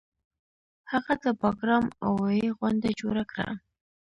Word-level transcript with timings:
هغه 0.91 1.13
د 1.23 1.25
باګرام 1.39 1.85
اوویی 2.05 2.45
غونډه 2.57 2.89
جوړه 2.99 3.23
کړه 3.31 3.49